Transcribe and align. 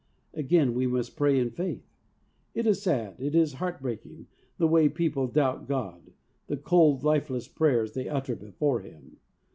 Again, 0.33 0.73
we 0.73 0.87
must 0.87 1.15
pray 1.15 1.37
in 1.37 1.51
faith. 1.51 1.87
It 2.55 2.65
is 2.65 2.81
sad, 2.81 3.17
it 3.21 3.35
is 3.35 3.53
heart 3.61 3.83
breaking, 3.83 4.25
the 4.57 4.67
way 4.67 4.89
people 4.89 5.27
doubt 5.27 5.67
God, 5.67 6.13
the 6.47 6.57
cold, 6.57 7.03
lifeless 7.03 7.47
prayers 7.47 7.91
they 7.93 8.09
utter 8.09 8.35
before 8.35 8.79
Him 8.79 9.17